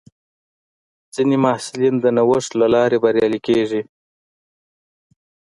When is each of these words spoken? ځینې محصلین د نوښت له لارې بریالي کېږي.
ځینې 1.13 1.35
محصلین 1.43 1.95
د 2.01 2.05
نوښت 2.17 2.51
له 2.59 2.67
لارې 2.73 2.97
بریالي 3.03 3.39
کېږي. 3.47 3.81